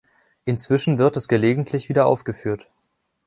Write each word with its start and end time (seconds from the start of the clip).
Inzwischen 0.45 0.97
wird 0.97 1.15
es 1.15 1.27
gelegentlich 1.27 1.87
wieder 1.87 2.07
aufgeführt. 2.07 2.71